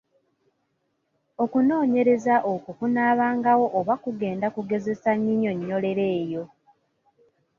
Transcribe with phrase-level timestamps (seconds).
[1.43, 6.43] Okunoonyereza okwo kunaabangawo oba kugenda kugezesa nnyinnyonnyolero eyo.